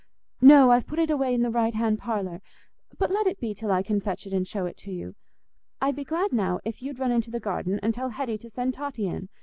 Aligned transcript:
"No, 0.41 0.71
I've 0.71 0.87
put 0.87 0.97
it 0.97 1.11
away 1.11 1.31
in 1.31 1.43
the 1.43 1.51
right 1.51 1.75
hand 1.75 1.99
parlour; 1.99 2.41
but 2.97 3.11
let 3.11 3.27
it 3.27 3.39
be 3.39 3.53
till 3.53 3.71
I 3.71 3.83
can 3.83 4.01
fetch 4.01 4.25
it 4.25 4.33
and 4.33 4.47
show 4.47 4.65
it 4.65 4.87
you. 4.87 5.13
I'd 5.79 5.95
be 5.95 6.03
glad 6.03 6.33
now 6.33 6.59
if 6.65 6.81
you'd 6.81 6.97
go 6.97 7.05
into 7.05 7.29
the 7.29 7.39
garden 7.39 7.79
and 7.83 7.93
tell 7.93 8.09
Hetty 8.09 8.39
to 8.39 8.49
send 8.49 8.73
Totty 8.73 9.05
in. 9.07 9.29